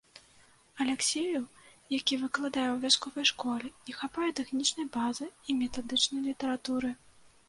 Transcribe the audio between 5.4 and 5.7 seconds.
і